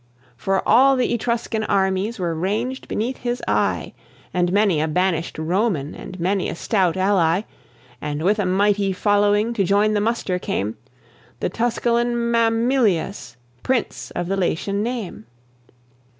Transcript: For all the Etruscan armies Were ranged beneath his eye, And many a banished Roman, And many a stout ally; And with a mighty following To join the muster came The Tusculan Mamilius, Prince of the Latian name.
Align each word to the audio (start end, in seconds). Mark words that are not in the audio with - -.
For 0.35 0.67
all 0.67 0.95
the 0.95 1.13
Etruscan 1.13 1.63
armies 1.65 2.17
Were 2.17 2.33
ranged 2.33 2.87
beneath 2.87 3.17
his 3.17 3.39
eye, 3.47 3.93
And 4.33 4.51
many 4.51 4.81
a 4.81 4.87
banished 4.87 5.37
Roman, 5.37 5.93
And 5.93 6.19
many 6.19 6.49
a 6.49 6.55
stout 6.55 6.97
ally; 6.97 7.41
And 8.01 8.23
with 8.23 8.39
a 8.39 8.45
mighty 8.47 8.93
following 8.93 9.53
To 9.53 9.63
join 9.63 9.93
the 9.93 10.01
muster 10.01 10.39
came 10.39 10.75
The 11.39 11.49
Tusculan 11.51 12.15
Mamilius, 12.31 13.35
Prince 13.61 14.09
of 14.15 14.25
the 14.27 14.35
Latian 14.37 14.81
name. 14.81 15.27